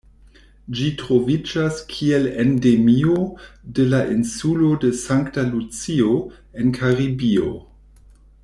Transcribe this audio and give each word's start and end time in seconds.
Ĝi 0.77 0.85
troviĝas 1.01 1.81
kiel 1.91 2.25
endemio 2.43 3.17
de 3.79 3.87
la 3.91 4.01
insulo 4.17 4.73
de 4.85 4.93
Sankta 5.03 5.47
Lucio 5.53 6.19
en 6.63 6.77
Karibio. 6.81 7.53